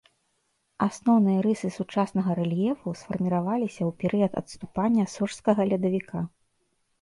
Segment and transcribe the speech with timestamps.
[0.85, 6.19] Асноўныя рысы сучаснага рэльефу сфарміраваліся ў перыяд адступання сожскага ледавіка.